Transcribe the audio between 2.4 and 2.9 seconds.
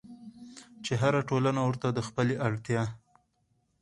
اړتيا